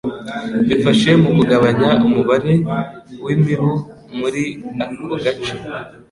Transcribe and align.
bifashe 0.67 1.09
mu 1.21 1.29
kugabanya 1.37 1.89
umubare 2.07 2.53
w'imibu 3.23 3.71
muri 4.17 4.43
ako 4.83 5.15
gace. 5.23 5.53